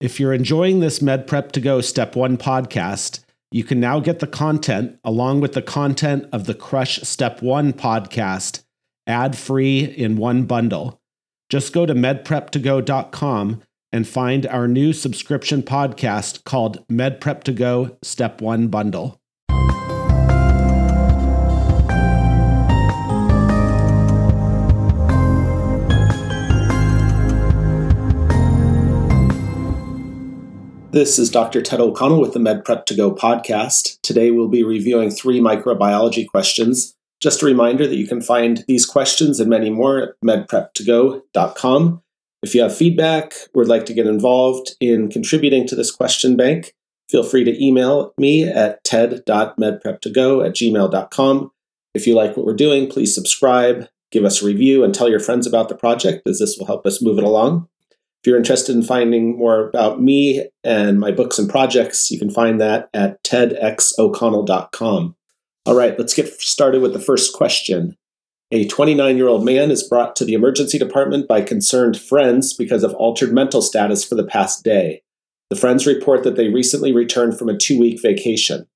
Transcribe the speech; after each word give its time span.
If 0.00 0.20
you're 0.20 0.32
enjoying 0.32 0.78
this 0.78 1.02
Med 1.02 1.26
Prep 1.26 1.50
to 1.50 1.60
Go 1.60 1.80
Step 1.80 2.14
1 2.14 2.36
podcast, 2.36 3.18
you 3.50 3.64
can 3.64 3.80
now 3.80 3.98
get 3.98 4.20
the 4.20 4.28
content 4.28 4.96
along 5.02 5.40
with 5.40 5.54
the 5.54 5.62
content 5.62 6.28
of 6.30 6.44
the 6.44 6.54
Crush 6.54 7.00
Step 7.00 7.42
1 7.42 7.72
podcast 7.72 8.62
ad 9.08 9.36
free 9.36 9.80
in 9.80 10.16
one 10.16 10.44
bundle. 10.44 11.00
Just 11.48 11.72
go 11.72 11.84
to 11.84 11.94
medprep2go.com 11.94 13.60
and 13.90 14.06
find 14.06 14.46
our 14.46 14.68
new 14.68 14.92
subscription 14.92 15.64
podcast 15.64 16.44
called 16.44 16.84
Med 16.88 17.20
Prep 17.20 17.42
to 17.42 17.52
Go 17.52 17.96
Step 18.00 18.40
1 18.40 18.68
Bundle. 18.68 19.20
This 30.98 31.16
is 31.16 31.30
Dr. 31.30 31.62
Ted 31.62 31.78
O'Connell 31.78 32.20
with 32.20 32.32
the 32.32 32.40
Med 32.40 32.64
Prep 32.64 32.84
to 32.86 32.94
Go 32.96 33.14
podcast. 33.14 34.00
Today 34.02 34.32
we'll 34.32 34.48
be 34.48 34.64
reviewing 34.64 35.12
three 35.12 35.38
microbiology 35.38 36.26
questions. 36.26 36.96
Just 37.20 37.40
a 37.40 37.46
reminder 37.46 37.86
that 37.86 37.94
you 37.94 38.08
can 38.08 38.20
find 38.20 38.64
these 38.66 38.84
questions 38.84 39.38
and 39.38 39.48
many 39.48 39.70
more 39.70 39.98
at 40.02 40.14
medprep2go.com. 40.24 42.02
If 42.42 42.52
you 42.52 42.62
have 42.62 42.76
feedback 42.76 43.34
or 43.54 43.60
would 43.60 43.68
like 43.68 43.86
to 43.86 43.94
get 43.94 44.08
involved 44.08 44.72
in 44.80 45.08
contributing 45.08 45.68
to 45.68 45.76
this 45.76 45.92
question 45.92 46.36
bank, 46.36 46.74
feel 47.08 47.22
free 47.22 47.44
to 47.44 47.64
email 47.64 48.12
me 48.18 48.42
at 48.42 48.82
ted.medprep2go 48.82 50.44
at 50.44 50.56
gmail.com. 50.56 51.52
If 51.94 52.08
you 52.08 52.16
like 52.16 52.36
what 52.36 52.44
we're 52.44 52.54
doing, 52.54 52.90
please 52.90 53.14
subscribe, 53.14 53.86
give 54.10 54.24
us 54.24 54.42
a 54.42 54.46
review, 54.46 54.82
and 54.82 54.92
tell 54.92 55.08
your 55.08 55.20
friends 55.20 55.46
about 55.46 55.68
the 55.68 55.76
project, 55.76 56.26
as 56.26 56.40
this 56.40 56.58
will 56.58 56.66
help 56.66 56.84
us 56.88 57.00
move 57.00 57.18
it 57.18 57.24
along. 57.24 57.68
If 58.20 58.26
you're 58.26 58.36
interested 58.36 58.74
in 58.74 58.82
finding 58.82 59.38
more 59.38 59.68
about 59.68 60.02
me 60.02 60.48
and 60.64 60.98
my 60.98 61.12
books 61.12 61.38
and 61.38 61.48
projects, 61.48 62.10
you 62.10 62.18
can 62.18 62.30
find 62.30 62.60
that 62.60 62.88
at 62.92 63.22
tedxoconnell.com. 63.22 65.16
All 65.66 65.74
right, 65.74 65.98
let's 65.98 66.14
get 66.14 66.28
started 66.40 66.82
with 66.82 66.92
the 66.92 66.98
first 66.98 67.32
question. 67.32 67.96
A 68.50 68.66
29 68.66 69.16
year 69.16 69.28
old 69.28 69.44
man 69.44 69.70
is 69.70 69.86
brought 69.86 70.16
to 70.16 70.24
the 70.24 70.32
emergency 70.32 70.78
department 70.78 71.28
by 71.28 71.42
concerned 71.42 72.00
friends 72.00 72.54
because 72.54 72.82
of 72.82 72.94
altered 72.94 73.32
mental 73.32 73.60
status 73.60 74.02
for 74.04 74.14
the 74.14 74.24
past 74.24 74.64
day. 74.64 75.02
The 75.50 75.56
friends 75.56 75.86
report 75.86 76.24
that 76.24 76.36
they 76.36 76.48
recently 76.48 76.92
returned 76.92 77.38
from 77.38 77.48
a 77.48 77.56
two 77.56 77.78
week 77.78 78.00
vacation. 78.02 78.66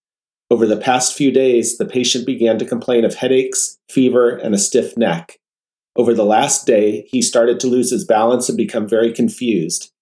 Over 0.50 0.67
the 0.67 0.77
past 0.77 1.14
few 1.14 1.33
days, 1.33 1.78
the 1.78 1.86
patient 1.86 2.27
began 2.27 2.58
to 2.58 2.67
complain 2.67 3.06
of 3.06 3.14
headaches, 3.14 3.78
fever, 3.89 4.36
and 4.36 4.55
a 4.55 4.58
stiff 4.58 4.97
neck. 4.98 5.39
Over 5.95 6.15
the 6.15 6.25
last 6.25 6.67
day, 6.67 7.07
he 7.11 7.21
started 7.21 7.61
to 7.61 7.67
lose 7.67 7.91
his 7.91 8.05
balance 8.05 8.48
and 8.48 8.57
become 8.57 8.89
very 8.89 9.12
confused. 9.12 9.93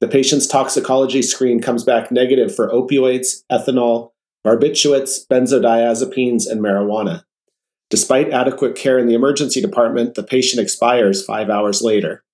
The 0.00 0.08
patient's 0.08 0.46
toxicology 0.46 1.22
screen 1.22 1.60
comes 1.60 1.84
back 1.84 2.10
negative 2.10 2.54
for 2.54 2.68
opioids, 2.68 3.44
ethanol, 3.50 4.10
barbiturates, 4.44 5.26
benzodiazepines, 5.28 6.50
and 6.50 6.60
marijuana. 6.60 7.24
Despite 7.88 8.30
adequate 8.30 8.74
care 8.74 8.98
in 8.98 9.06
the 9.06 9.14
emergency 9.14 9.60
department, 9.60 10.14
the 10.14 10.22
patient 10.22 10.62
expires 10.62 11.24
five 11.24 11.48
hours 11.48 11.82
later. 11.82 12.24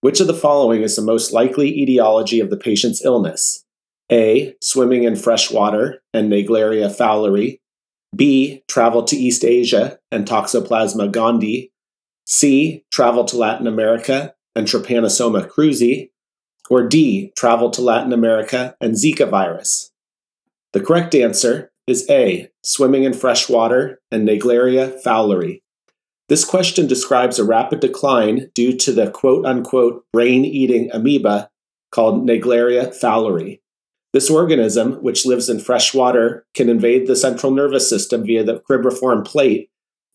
Which 0.00 0.20
of 0.20 0.26
the 0.26 0.34
following 0.34 0.82
is 0.82 0.96
the 0.96 1.02
most 1.02 1.32
likely 1.32 1.80
etiology 1.80 2.40
of 2.40 2.50
the 2.50 2.56
patient's 2.56 3.04
illness? 3.04 3.64
A. 4.10 4.54
Swimming 4.60 5.04
in 5.04 5.16
fresh 5.16 5.50
water 5.50 6.02
and 6.12 6.30
Naegleria 6.30 6.88
fowleri. 6.88 7.60
B. 8.14 8.62
Travel 8.68 9.04
to 9.04 9.16
East 9.16 9.44
Asia 9.44 9.98
and 10.10 10.26
Toxoplasma 10.26 11.10
gondii 11.10 11.71
C. 12.32 12.82
Travel 12.90 13.24
to 13.26 13.36
Latin 13.36 13.66
America 13.66 14.34
and 14.56 14.66
Trypanosoma 14.66 15.46
cruzi. 15.46 16.08
Or 16.70 16.88
D. 16.88 17.30
Travel 17.36 17.70
to 17.72 17.82
Latin 17.82 18.12
America 18.14 18.74
and 18.80 18.94
Zika 18.94 19.28
virus. 19.28 19.90
The 20.72 20.80
correct 20.80 21.14
answer 21.14 21.70
is 21.86 22.08
A. 22.08 22.48
Swimming 22.64 23.04
in 23.04 23.12
fresh 23.12 23.50
water 23.50 24.00
and 24.10 24.26
Naegleria 24.26 24.98
fowleri. 25.04 25.60
This 26.30 26.46
question 26.46 26.86
describes 26.86 27.38
a 27.38 27.44
rapid 27.44 27.80
decline 27.80 28.50
due 28.54 28.74
to 28.78 28.92
the 28.92 29.10
quote 29.10 29.44
unquote 29.44 30.06
brain 30.14 30.46
eating 30.46 30.90
amoeba 30.90 31.50
called 31.90 32.26
Naegleria 32.26 32.98
fowleri. 32.98 33.60
This 34.14 34.30
organism, 34.30 34.94
which 35.02 35.26
lives 35.26 35.50
in 35.50 35.60
fresh 35.60 35.92
water, 35.92 36.46
can 36.54 36.70
invade 36.70 37.06
the 37.06 37.16
central 37.16 37.52
nervous 37.52 37.90
system 37.90 38.24
via 38.24 38.42
the 38.42 38.60
cribriform 38.60 39.26
plate 39.26 39.68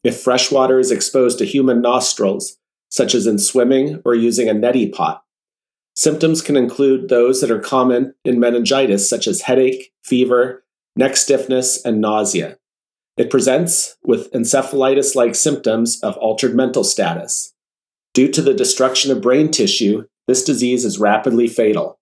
if 0.08 0.22
fresh 0.22 0.50
water 0.52 0.80
is 0.80 0.90
exposed 0.90 1.38
to 1.38 1.46
human 1.46 1.82
nostrils, 1.82 2.58
such 2.90 3.14
as 3.14 3.28
in 3.28 3.38
swimming 3.38 4.02
or 4.06 4.16
using 4.16 4.48
a 4.48 4.54
neti 4.54 4.92
pot. 4.92 5.22
Symptoms 5.96 6.42
can 6.42 6.56
include 6.56 7.10
those 7.10 7.42
that 7.42 7.52
are 7.52 7.60
common 7.60 8.14
in 8.24 8.40
meningitis, 8.40 9.10
such 9.10 9.28
as 9.28 9.42
headache, 9.42 9.92
fever, 10.04 10.64
neck 10.96 11.18
stiffness, 11.18 11.84
and 11.84 12.00
nausea. 12.00 12.58
It 13.18 13.30
presents 13.30 13.98
with 14.02 14.32
encephalitis 14.32 15.14
like 15.14 15.36
symptoms 15.36 16.00
of 16.02 16.16
altered 16.18 16.56
mental 16.56 16.86
status. 16.86 17.54
Due 18.14 18.32
to 18.32 18.42
the 18.42 18.54
destruction 18.54 19.12
of 19.12 19.22
brain 19.22 19.52
tissue, 19.52 20.06
this 20.28 20.44
disease 20.44 20.86
is 20.86 21.00
rapidly 21.00 21.48
fatal. 21.48 22.00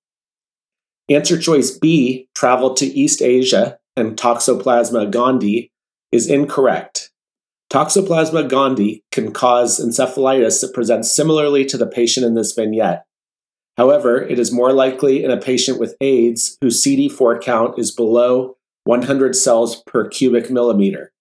Answer 1.10 1.40
choice 1.40 1.72
B, 1.72 2.30
travel 2.36 2.76
to 2.76 2.86
East 2.86 3.22
Asia 3.22 3.80
and 3.96 4.16
Toxoplasma 4.16 5.12
gondii, 5.12 5.72
is 6.12 6.30
incorrect. 6.30 7.05
Toxoplasma 7.76 8.48
gondii 8.48 9.02
can 9.12 9.34
cause 9.34 9.86
encephalitis 9.86 10.62
that 10.62 10.74
presents 10.74 11.12
similarly 11.12 11.66
to 11.66 11.76
the 11.76 11.86
patient 11.86 12.26
in 12.26 12.34
this 12.34 12.54
vignette. 12.54 13.04
However, 13.76 14.22
it 14.22 14.40
is 14.40 14.50
more 14.50 14.72
likely 14.72 15.26
in 15.26 15.30
a 15.30 15.36
patient 15.36 15.78
with 15.78 15.98
AIDS 16.00 16.58
whose 16.62 16.82
CD4 16.82 17.42
count 17.42 17.78
is 17.78 17.92
below 17.92 18.56
100 18.86 19.36
cells 19.36 19.84
per 19.84 20.08
cubic 20.08 20.50
millimeter. 20.50 21.12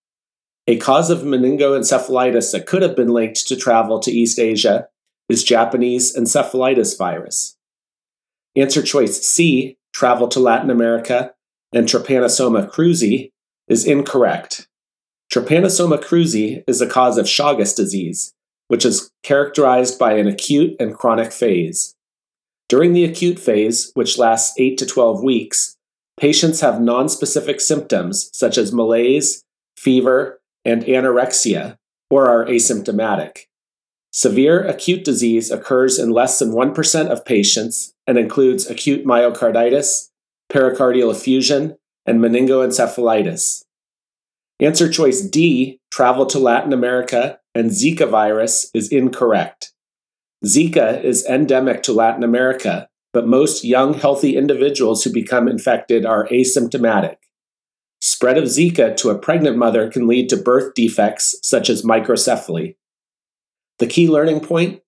A 0.69 0.77
cause 0.77 1.11
of 1.11 1.23
meningoencephalitis 1.23 2.53
that 2.53 2.67
could 2.67 2.83
have 2.83 2.95
been 2.95 3.13
linked 3.13 3.49
to 3.49 3.57
travel 3.57 3.99
to 3.99 4.13
East 4.13 4.39
Asia 4.39 4.87
is 5.29 5.43
Japanese 5.43 6.17
encephalitis 6.17 6.97
virus. 6.97 7.57
Answer 8.55 8.83
choice 8.83 9.21
C, 9.27 9.77
travel 9.93 10.29
to 10.29 10.39
Latin 10.39 10.71
America, 10.71 11.33
and 11.73 11.89
Trypanosoma 11.89 12.71
cruzi, 12.71 13.33
is 13.67 13.85
incorrect. 13.85 14.69
Trypanosoma 15.35 16.01
cruzi 16.01 16.63
is 16.69 16.81
a 16.81 16.87
cause 16.87 17.19
of 17.19 17.27
Chagas 17.27 17.75
disease, 17.75 18.33
which 18.69 18.85
is 18.85 19.11
characterized 19.25 19.99
by 19.99 20.13
an 20.13 20.29
acute 20.29 20.77
and 20.79 20.95
chronic 20.95 21.33
phase. 21.33 21.97
During 22.69 22.93
the 22.93 23.05
acute 23.05 23.41
phase, 23.41 23.91
which 23.95 24.17
lasts 24.17 24.55
8 24.61 24.79
to 24.79 24.87
12 24.87 25.25
weeks, 25.25 25.75
patients 26.17 26.61
have 26.61 26.77
nonspecific 26.77 27.61
symptoms 27.61 28.31
such 28.33 28.57
as 28.57 28.73
malaise, 28.73 29.43
fever, 29.77 30.41
and 30.65 30.85
anorexia, 30.85 31.79
or 32.11 32.29
are 32.29 32.47
asymptomatic. 32.47 33.47
Severe 34.13 34.65
acute 34.65 35.05
disease 35.05 35.51
occurs 35.51 35.99
in 35.99 36.11
less 36.11 36.39
than 36.39 36.53
1% 36.53 37.09
of 37.09 37.25
patients 37.25 37.93
and 38.07 38.19
includes 38.19 38.71
acute 38.71 39.05
myocarditis, 39.05 40.11
pericardial 40.49 41.11
effusion, 41.11 41.75
and 42.07 42.21
meningoencephalitis. 42.21 43.64
Answer 44.61 44.89
choice 44.89 45.21
D, 45.21 45.81
travel 45.91 46.27
to 46.27 46.39
Latin 46.39 46.73
America 46.73 47.39
and 47.55 47.71
Zika 47.71 48.09
virus, 48.09 48.71
is 48.75 48.91
incorrect. 48.91 49.73
Zika 50.45 51.03
is 51.03 51.25
endemic 51.27 51.83
to 51.85 51.93
Latin 51.93 52.23
America, 52.23 52.89
but 53.13 53.27
most 53.27 53.65
young, 53.65 53.95
healthy 53.95 54.37
individuals 54.37 55.03
who 55.03 55.13
become 55.13 55.49
infected 55.49 56.07
are 56.07 56.29
asymptomatic. 56.29 57.17
Spread 58.01 58.37
of 58.37 58.45
Zika 58.45 58.97
to 58.99 59.11
a 59.11 59.19
pregnant 59.19 59.57
mother 59.57 59.91
can 59.91 60.07
lead 60.07 60.29
to 60.29 60.37
birth 60.37 60.75
defects 60.75 61.35
such 61.43 61.71
as 61.71 61.83
microcephaly. 61.83 62.77
The 63.79 63.87
key 63.87 64.09
learning 64.09 64.41
point 64.41 64.83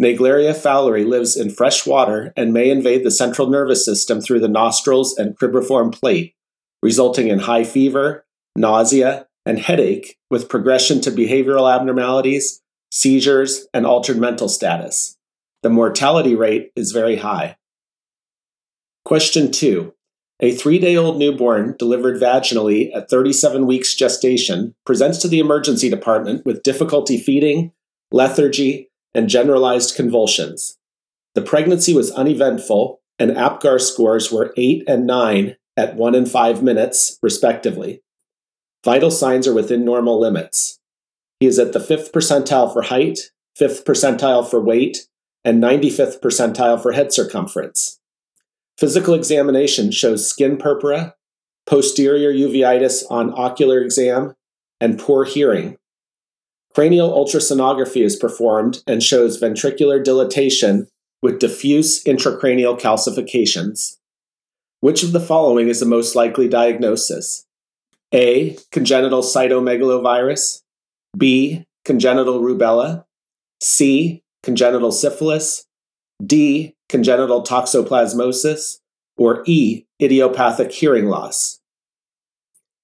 Naegleria 0.00 0.54
fowleri 0.54 1.06
lives 1.06 1.36
in 1.36 1.50
fresh 1.50 1.86
water 1.86 2.32
and 2.34 2.54
may 2.54 2.70
invade 2.70 3.04
the 3.04 3.10
central 3.10 3.50
nervous 3.50 3.84
system 3.84 4.20
through 4.20 4.40
the 4.40 4.48
nostrils 4.48 5.18
and 5.18 5.36
cribriform 5.36 5.92
plate, 5.92 6.34
resulting 6.82 7.28
in 7.28 7.40
high 7.40 7.64
fever, 7.64 8.24
nausea, 8.56 9.26
and 9.46 9.58
headache 9.58 10.16
with 10.30 10.48
progression 10.48 11.00
to 11.00 11.10
behavioral 11.10 11.72
abnormalities, 11.72 12.62
seizures, 12.90 13.66
and 13.72 13.86
altered 13.86 14.18
mental 14.18 14.48
status. 14.48 15.16
The 15.62 15.70
mortality 15.70 16.34
rate 16.34 16.70
is 16.76 16.92
very 16.92 17.16
high. 17.16 17.56
Question 19.04 19.50
2. 19.50 19.94
A 20.42 20.52
three 20.52 20.78
day 20.78 20.96
old 20.96 21.18
newborn 21.18 21.74
delivered 21.78 22.20
vaginally 22.20 22.94
at 22.94 23.10
37 23.10 23.66
weeks 23.66 23.94
gestation 23.94 24.74
presents 24.86 25.18
to 25.18 25.28
the 25.28 25.38
emergency 25.38 25.90
department 25.90 26.46
with 26.46 26.62
difficulty 26.62 27.18
feeding, 27.18 27.72
lethargy, 28.10 28.90
and 29.14 29.28
generalized 29.28 29.96
convulsions. 29.96 30.78
The 31.34 31.42
pregnancy 31.42 31.94
was 31.94 32.10
uneventful, 32.10 33.00
and 33.18 33.32
APGAR 33.32 33.80
scores 33.80 34.32
were 34.32 34.54
8 34.56 34.84
and 34.88 35.06
9 35.06 35.56
at 35.76 35.96
1 35.96 36.14
and 36.14 36.30
5 36.30 36.62
minutes, 36.62 37.18
respectively. 37.22 38.02
Vital 38.84 39.10
signs 39.10 39.46
are 39.46 39.54
within 39.54 39.84
normal 39.84 40.18
limits. 40.18 40.78
He 41.38 41.46
is 41.46 41.58
at 41.58 41.72
the 41.72 41.80
fifth 41.80 42.12
percentile 42.12 42.72
for 42.72 42.82
height, 42.82 43.30
fifth 43.54 43.84
percentile 43.84 44.48
for 44.48 44.60
weight, 44.60 45.06
and 45.44 45.62
95th 45.62 46.20
percentile 46.20 46.80
for 46.80 46.92
head 46.92 47.12
circumference. 47.12 48.00
Physical 48.78 49.14
examination 49.14 49.90
shows 49.90 50.28
skin 50.28 50.56
purpura, 50.56 51.14
posterior 51.66 52.32
uveitis 52.32 53.04
on 53.10 53.32
ocular 53.34 53.80
exam, 53.80 54.34
and 54.80 54.98
poor 54.98 55.24
hearing. 55.24 55.76
Cranial 56.74 57.10
ultrasonography 57.10 58.02
is 58.02 58.16
performed 58.16 58.82
and 58.86 59.02
shows 59.02 59.40
ventricular 59.40 60.02
dilatation 60.02 60.86
with 61.20 61.40
diffuse 61.40 62.02
intracranial 62.04 62.78
calcifications. 62.78 63.96
Which 64.80 65.02
of 65.02 65.12
the 65.12 65.20
following 65.20 65.68
is 65.68 65.80
the 65.80 65.86
most 65.86 66.14
likely 66.14 66.48
diagnosis? 66.48 67.46
A. 68.14 68.56
Congenital 68.72 69.22
cytomegalovirus. 69.22 70.62
B. 71.16 71.64
Congenital 71.84 72.40
rubella. 72.40 73.04
C. 73.60 74.22
Congenital 74.42 74.92
syphilis. 74.92 75.66
D. 76.24 76.74
Congenital 76.88 77.42
toxoplasmosis. 77.42 78.78
Or 79.16 79.42
E. 79.46 79.84
Idiopathic 80.00 80.72
hearing 80.72 81.06
loss. 81.06 81.60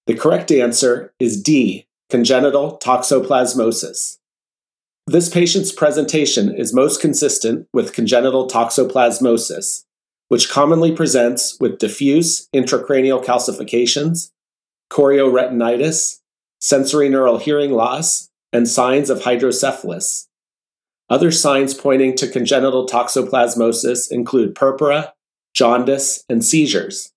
The 0.06 0.14
correct 0.14 0.52
answer 0.52 1.12
is 1.18 1.42
D. 1.42 1.86
Congenital 2.10 2.78
toxoplasmosis. 2.78 4.18
This 5.08 5.28
patient's 5.28 5.72
presentation 5.72 6.54
is 6.54 6.74
most 6.74 7.00
consistent 7.00 7.66
with 7.72 7.92
congenital 7.92 8.48
toxoplasmosis, 8.48 9.84
which 10.28 10.50
commonly 10.50 10.92
presents 10.92 11.56
with 11.60 11.78
diffuse 11.78 12.48
intracranial 12.54 13.24
calcifications, 13.24 14.30
chorioretinitis, 14.90 16.20
sensory 16.60 17.08
neural 17.08 17.38
hearing 17.38 17.72
loss, 17.72 18.30
and 18.52 18.68
signs 18.68 19.10
of 19.10 19.22
hydrocephalus. 19.22 20.28
Other 21.08 21.30
signs 21.30 21.74
pointing 21.74 22.16
to 22.16 22.28
congenital 22.28 22.86
toxoplasmosis 22.86 24.10
include 24.10 24.54
purpura, 24.54 25.12
jaundice, 25.54 26.24
and 26.28 26.44
seizures. 26.44 27.12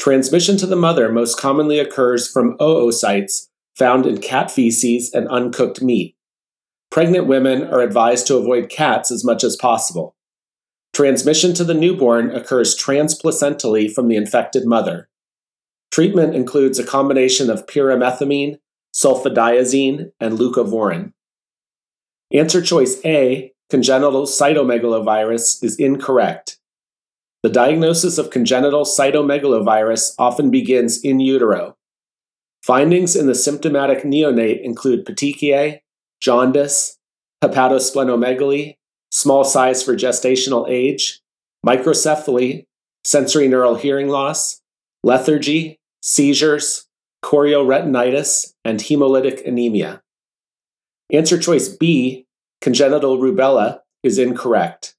Transmission 0.00 0.56
to 0.56 0.66
the 0.66 0.76
mother 0.76 1.12
most 1.12 1.38
commonly 1.38 1.78
occurs 1.78 2.30
from 2.30 2.56
oocytes 2.58 3.48
found 3.76 4.06
in 4.06 4.18
cat 4.18 4.50
feces 4.50 5.12
and 5.12 5.28
uncooked 5.28 5.82
meat. 5.82 6.16
Pregnant 6.90 7.26
women 7.26 7.64
are 7.64 7.82
advised 7.82 8.26
to 8.26 8.36
avoid 8.36 8.70
cats 8.70 9.10
as 9.10 9.24
much 9.24 9.44
as 9.44 9.56
possible. 9.56 10.16
Transmission 10.94 11.52
to 11.54 11.64
the 11.64 11.74
newborn 11.74 12.30
occurs 12.30 12.74
transplacentally 12.74 13.92
from 13.92 14.08
the 14.08 14.16
infected 14.16 14.66
mother. 14.66 15.09
Treatment 15.90 16.36
includes 16.36 16.78
a 16.78 16.86
combination 16.86 17.50
of 17.50 17.66
pyrimethamine, 17.66 18.58
sulfadiazine, 18.94 20.12
and 20.20 20.38
leucovorin. 20.38 21.12
Answer 22.32 22.62
choice 22.62 23.04
A, 23.04 23.52
congenital 23.68 24.22
cytomegalovirus, 24.22 25.64
is 25.64 25.76
incorrect. 25.78 26.58
The 27.42 27.48
diagnosis 27.48 28.18
of 28.18 28.30
congenital 28.30 28.84
cytomegalovirus 28.84 30.14
often 30.18 30.50
begins 30.50 31.02
in 31.02 31.18
utero. 31.18 31.76
Findings 32.62 33.16
in 33.16 33.26
the 33.26 33.34
symptomatic 33.34 34.04
neonate 34.04 34.62
include 34.62 35.06
petechiae, 35.06 35.80
jaundice, 36.20 36.98
hepatosplenomegaly, 37.42 38.76
small 39.10 39.42
size 39.42 39.82
for 39.82 39.96
gestational 39.96 40.68
age, 40.68 41.20
microcephaly, 41.66 42.66
sensory 43.04 43.48
neural 43.48 43.74
hearing 43.74 44.08
loss, 44.08 44.60
lethargy, 45.02 45.79
seizures, 46.00 46.86
chorioretinitis, 47.24 48.54
and 48.64 48.80
hemolytic 48.80 49.46
anemia. 49.46 50.02
Answer 51.12 51.38
choice 51.38 51.68
B, 51.68 52.26
congenital 52.60 53.18
rubella, 53.18 53.80
is 54.02 54.18
incorrect. 54.18 54.94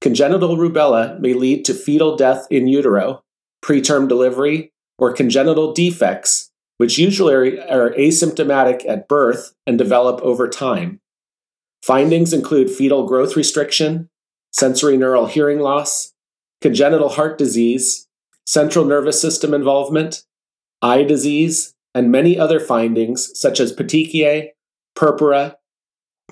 Congenital 0.00 0.56
rubella 0.56 1.18
may 1.20 1.34
lead 1.34 1.64
to 1.64 1.74
fetal 1.74 2.16
death 2.16 2.46
in 2.50 2.66
utero, 2.66 3.22
preterm 3.64 4.08
delivery, 4.08 4.72
or 4.98 5.12
congenital 5.12 5.72
defects 5.72 6.48
which 6.78 6.96
usually 6.96 7.58
are 7.58 7.90
asymptomatic 7.90 8.88
at 8.88 9.08
birth 9.08 9.52
and 9.66 9.76
develop 9.76 10.20
over 10.22 10.48
time. 10.48 11.00
Findings 11.82 12.32
include 12.32 12.70
fetal 12.70 13.06
growth 13.06 13.36
restriction, 13.36 14.08
sensory 14.52 14.96
neural 14.96 15.26
hearing 15.26 15.58
loss, 15.58 16.14
congenital 16.60 17.10
heart 17.10 17.36
disease, 17.36 18.07
central 18.48 18.86
nervous 18.86 19.20
system 19.20 19.52
involvement, 19.52 20.24
eye 20.80 21.02
disease, 21.02 21.74
and 21.94 22.10
many 22.10 22.38
other 22.38 22.58
findings 22.58 23.38
such 23.38 23.60
as 23.60 23.74
petechiae, 23.74 24.48
purpura, 24.96 25.56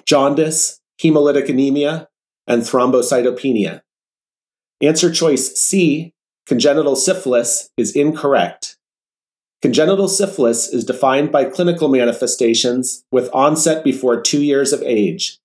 jaundice, 0.06 0.80
hemolytic 0.98 1.50
anemia, 1.50 2.08
and 2.46 2.62
thrombocytopenia. 2.62 3.82
Answer 4.80 5.12
choice 5.12 5.54
C, 5.56 6.14
congenital 6.46 6.96
syphilis, 6.96 7.68
is 7.76 7.94
incorrect. 7.94 8.78
Congenital 9.60 10.08
syphilis 10.08 10.68
is 10.68 10.86
defined 10.86 11.30
by 11.30 11.44
clinical 11.44 11.88
manifestations 11.88 13.04
with 13.12 13.28
onset 13.34 13.84
before 13.84 14.22
two 14.22 14.42
years 14.42 14.72
of 14.72 14.82
age. 14.82 15.38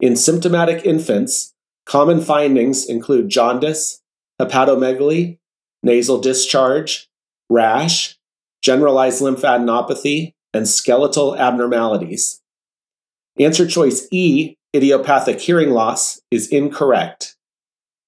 In 0.00 0.16
symptomatic 0.16 0.86
infants, 0.86 1.52
common 1.84 2.22
findings 2.22 2.86
include 2.86 3.28
jaundice, 3.28 4.00
hepatomegaly, 4.40 5.38
nasal 5.82 6.20
discharge, 6.20 7.08
rash, 7.50 8.16
generalized 8.62 9.22
lymphadenopathy, 9.22 10.32
and 10.54 10.68
skeletal 10.68 11.36
abnormalities. 11.36 12.40
Answer 13.38 13.66
choice 13.66 14.06
E, 14.10 14.56
idiopathic 14.74 15.40
hearing 15.40 15.70
loss, 15.70 16.20
is 16.30 16.48
incorrect. 16.48 17.36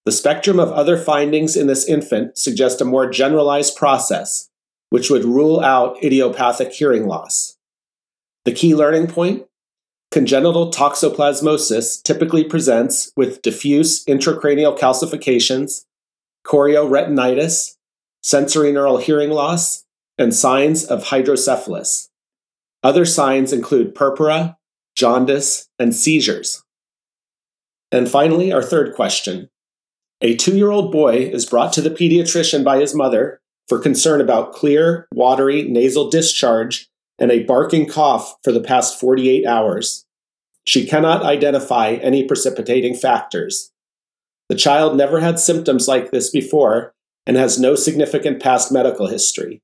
The 0.05 0.13
spectrum 0.13 0.61
of 0.61 0.71
other 0.73 0.99
findings 0.99 1.57
in 1.57 1.67
this 1.67 1.87
infant 1.89 2.37
suggest 2.37 2.81
a 2.81 2.85
more 2.85 3.09
generalized 3.09 3.77
process 3.77 4.51
which 4.91 5.11
would 5.11 5.25
rule 5.25 5.61
out 5.61 5.97
idiopathic 6.05 6.73
hearing 6.73 7.07
loss. 7.07 7.57
The 8.45 8.53
key 8.53 8.75
learning 8.75 9.09
point 9.09 9.47
congenital 10.13 10.71
toxoplasmosis 10.71 12.01
typically 12.05 12.45
presents 12.45 13.11
with 13.17 13.43
diffuse 13.43 14.05
intracranial 14.05 14.79
calcifications, 14.79 15.87
chorioretinitis, 16.47 17.77
sensory 18.23 18.73
neural 18.73 18.99
hearing 18.99 19.31
loss, 19.31 19.85
and 20.19 20.35
signs 20.35 20.85
of 20.85 21.05
hydrocephalus. 21.05 22.11
Other 22.83 23.05
signs 23.05 23.53
include 23.53 23.95
purpura, 23.95 24.57
jaundice, 24.95 25.69
and 25.79 25.95
seizures. 25.95 26.63
And 27.91 28.09
finally, 28.09 28.53
our 28.53 28.63
third 28.63 28.95
question. 28.95 29.49
A 30.21 30.37
two 30.37 30.57
year 30.57 30.71
old 30.71 30.93
boy 30.93 31.17
is 31.17 31.47
brought 31.47 31.73
to 31.75 31.81
the 31.81 31.91
pediatrician 31.91 32.65
by 32.65 32.79
his 32.79 32.95
mother 32.95 33.41
for 33.69 33.79
concern 33.79 34.21
about 34.21 34.53
clear, 34.53 35.09
watery 35.15 35.63
nasal 35.65 36.11
discharge 36.11 36.89
and 37.19 37.31
a 37.31 37.45
barking 37.45 37.87
cough 37.87 38.37
for 38.43 38.53
the 38.53 38.61
past 38.61 38.99
48 38.99 39.47
hours. 39.47 40.05
She 40.65 40.87
cannot 40.87 41.23
identify 41.23 41.93
any 41.93 42.25
precipitating 42.25 42.95
factors. 42.95 43.71
The 44.49 44.55
child 44.55 44.97
never 44.97 45.21
had 45.21 45.39
symptoms 45.39 45.89
like 45.89 46.11
this 46.11 46.31
before 46.31 46.93
and 47.27 47.37
has 47.37 47.59
no 47.59 47.75
significant 47.75 48.43
past 48.43 48.71
medical 48.71 49.07
history. 49.07 49.63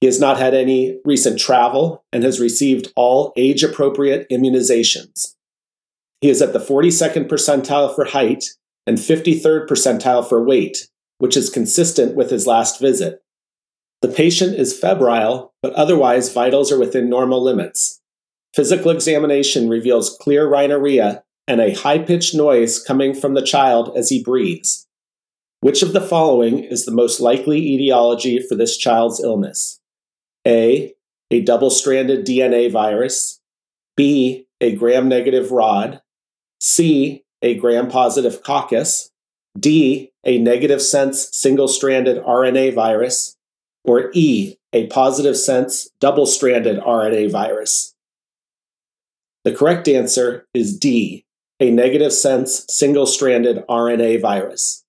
He 0.00 0.06
has 0.06 0.20
not 0.20 0.38
had 0.38 0.54
any 0.54 0.98
recent 1.04 1.38
travel 1.38 2.04
and 2.12 2.22
has 2.22 2.40
received 2.40 2.92
all 2.96 3.32
age 3.36 3.64
appropriate 3.64 4.28
immunizations. 4.30 5.34
He 6.20 6.30
is 6.30 6.40
at 6.40 6.52
the 6.52 6.60
42nd 6.60 7.28
percentile 7.28 7.94
for 7.94 8.04
height 8.04 8.44
and 8.86 8.98
53rd 8.98 9.66
percentile 9.66 10.26
for 10.26 10.42
weight, 10.42 10.88
which 11.18 11.36
is 11.36 11.50
consistent 11.50 12.16
with 12.16 12.30
his 12.30 12.46
last 12.46 12.80
visit. 12.80 13.22
The 14.00 14.08
patient 14.08 14.54
is 14.54 14.78
febrile, 14.78 15.52
but 15.62 15.74
otherwise 15.74 16.32
vitals 16.32 16.70
are 16.70 16.78
within 16.78 17.10
normal 17.10 17.42
limits. 17.42 18.00
Physical 18.54 18.90
examination 18.90 19.68
reveals 19.68 20.16
clear 20.20 20.48
rhinorrhea 20.48 21.22
and 21.48 21.60
a 21.60 21.74
high 21.74 21.98
pitched 21.98 22.34
noise 22.34 22.78
coming 22.78 23.14
from 23.14 23.34
the 23.34 23.44
child 23.44 23.96
as 23.96 24.10
he 24.10 24.22
breathes. 24.22 24.86
Which 25.60 25.82
of 25.82 25.92
the 25.92 26.00
following 26.00 26.60
is 26.60 26.84
the 26.84 26.92
most 26.92 27.18
likely 27.18 27.58
etiology 27.74 28.38
for 28.38 28.54
this 28.54 28.76
child's 28.76 29.20
illness? 29.20 29.80
A. 30.46 30.94
A 31.32 31.40
double 31.40 31.70
stranded 31.70 32.24
DNA 32.24 32.70
virus. 32.70 33.40
B. 33.96 34.46
A 34.60 34.76
gram 34.76 35.08
negative 35.08 35.50
rod. 35.50 36.00
C. 36.60 37.24
A 37.42 37.54
gram 37.56 37.88
positive 37.88 38.44
coccus. 38.44 39.10
D, 39.58 40.12
a 40.24 40.38
negative 40.38 40.82
sense 40.82 41.28
single 41.32 41.68
stranded 41.68 42.22
RNA 42.22 42.74
virus, 42.74 43.36
or 43.84 44.10
E, 44.12 44.56
a 44.72 44.86
positive 44.88 45.36
sense 45.36 45.88
double 46.00 46.26
stranded 46.26 46.78
RNA 46.80 47.30
virus? 47.32 47.94
The 49.44 49.54
correct 49.54 49.88
answer 49.88 50.46
is 50.52 50.78
D, 50.78 51.24
a 51.60 51.70
negative 51.70 52.12
sense 52.12 52.64
single 52.68 53.06
stranded 53.06 53.64
RNA 53.68 54.20
virus. 54.20 54.84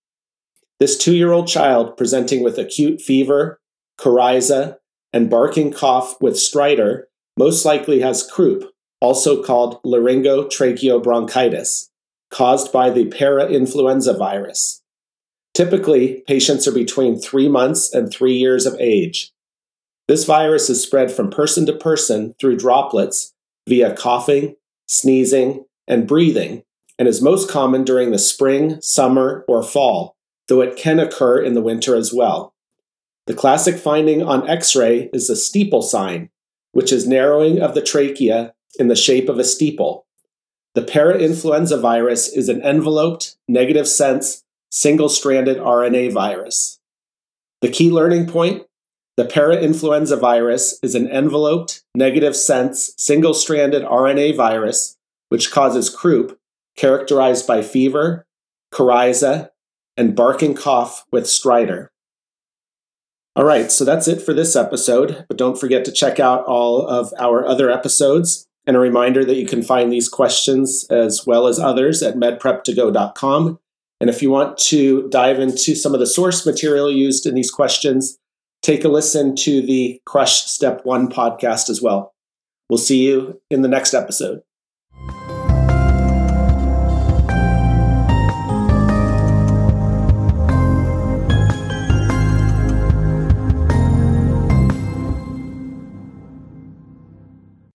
This 0.79 0.97
two 0.97 1.15
year 1.15 1.31
old 1.31 1.47
child 1.47 1.95
presenting 1.97 2.43
with 2.43 2.57
acute 2.57 2.99
fever, 3.01 3.59
coryza, 3.99 4.77
and 5.11 5.29
barking 5.29 5.73
cough 5.73 6.15
with 6.21 6.35
stridor 6.35 7.03
most 7.38 7.65
likely 7.65 7.99
has 8.01 8.29
croup, 8.29 8.71
also 9.01 9.43
called 9.43 9.81
laryngotracheobronchitis 9.83 11.89
caused 12.29 12.71
by 12.71 12.89
the 12.89 13.05
parainfluenza 13.05 14.17
virus. 14.17 14.81
Typically, 15.53 16.23
patients 16.27 16.67
are 16.67 16.71
between 16.71 17.19
three 17.19 17.49
months 17.49 17.93
and 17.93 18.11
three 18.11 18.38
years 18.38 18.65
of 18.65 18.75
age. 18.79 19.31
This 20.07 20.25
virus 20.25 20.69
is 20.69 20.81
spread 20.81 21.11
from 21.11 21.31
person 21.31 21.65
to 21.65 21.73
person 21.73 22.35
through 22.39 22.57
droplets 22.57 23.33
via 23.67 23.95
coughing, 23.95 24.55
sneezing, 24.88 25.65
and 25.89 26.08
breathing, 26.08 26.63
and 26.98 27.08
is 27.08 27.22
most 27.22 27.50
common 27.50 27.84
during 27.84 28.12
the 28.12 28.19
spring, 28.19 28.79
summer, 28.81 29.43
or 29.48 29.63
fall, 29.63 30.15
though 30.48 30.62
it 30.62 30.77
can 30.77 31.00
occur 31.00 31.41
in 31.41 31.55
the 31.55 31.62
winter 31.62 31.96
as 31.96 32.13
well. 32.13 32.53
The 33.25 33.34
classic 33.34 33.77
finding 33.77 34.24
on 34.24 34.48
X 34.48 34.75
ray 34.75 35.10
is 35.12 35.27
the 35.27 35.36
steeple 35.36 35.81
sign, 35.81 36.29
which 36.72 36.93
is 36.93 37.08
narrowing 37.08 37.60
of 37.60 37.74
the 37.74 37.81
trachea 37.81 38.53
in 38.79 38.88
the 38.88 38.96
shape 38.96 39.27
of 39.27 39.39
a 39.39 39.43
steeple. 39.43 40.05
The 40.75 40.81
parainfluenza 40.84 41.81
virus 41.81 42.29
is 42.29 42.48
an 42.48 42.62
enveloped, 42.62 43.38
negative 43.48 43.88
sense, 43.88 44.43
single 44.69 45.10
stranded 45.10 45.58
RNA 45.58 46.13
virus. 46.13 46.79
The 47.62 47.69
key 47.69 47.91
learning 47.91 48.27
point 48.27 48.63
the 49.17 49.25
parainfluenza 49.25 50.17
virus 50.17 50.79
is 50.81 50.96
an 50.96 51.10
enveloped, 51.10 51.84
negative 51.93 52.38
sense, 52.38 52.93
single 52.98 53.34
stranded 53.34 53.84
RNA 53.84 54.38
virus 54.38 54.96
which 55.29 55.51
causes 55.51 55.89
croup, 55.89 56.38
characterized 56.75 57.48
by 57.48 57.62
fever, 57.62 58.25
coryza, 58.74 59.50
and 59.98 60.15
barking 60.15 60.53
cough 60.53 61.05
with 61.12 61.25
stridor. 61.25 61.89
All 63.36 63.45
right, 63.45 63.71
so 63.71 63.86
that's 63.86 64.07
it 64.07 64.21
for 64.21 64.33
this 64.33 64.55
episode, 64.55 65.25
but 65.27 65.38
don't 65.38 65.59
forget 65.59 65.86
to 65.86 65.91
check 65.91 66.19
out 66.19 66.43
all 66.45 66.86
of 66.86 67.13
our 67.17 67.45
other 67.45 67.69
episodes. 67.71 68.45
And 68.67 68.75
a 68.75 68.79
reminder 68.79 69.25
that 69.25 69.38
you 69.38 69.48
can 69.48 69.63
find 69.63 69.91
these 69.91 70.09
questions 70.09 70.86
as 70.91 71.25
well 71.25 71.48
as 71.48 71.57
others 71.57 72.03
at 72.03 72.15
medprep2go.com. 72.15 73.59
And 74.00 74.09
if 74.09 74.21
you 74.21 74.29
want 74.29 74.57
to 74.59 75.09
dive 75.09 75.39
into 75.39 75.75
some 75.75 75.93
of 75.93 76.00
the 76.00 76.05
source 76.05 76.45
material 76.45 76.91
used 76.91 77.25
in 77.25 77.33
these 77.33 77.50
questions, 77.50 78.19
take 78.62 78.83
a 78.83 78.89
listen 78.89 79.36
to 79.38 79.62
the 79.62 80.00
Crush 80.05 80.43
Step 80.43 80.86
1 80.86 81.09
podcast 81.09 81.69
as 81.69 81.81
well. 81.81 82.13
We'll 82.69 82.77
see 82.77 83.07
you 83.07 83.41
in 83.50 83.63
the 83.63 83.67
next 83.67 83.93
episode. 83.93 84.41